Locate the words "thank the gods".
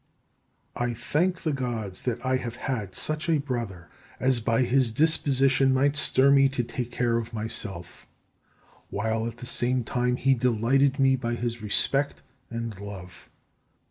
0.95-2.01